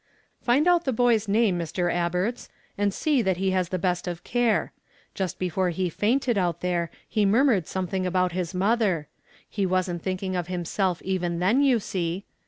[0.41, 1.93] "Find out the boy's name, Mr.
[1.93, 4.73] Abertz, and see that he has the best of care.
[5.13, 9.07] Just before he fainted out there he murmured something about his mother.
[9.47, 12.25] He wasn't thinking of himself even then, you see.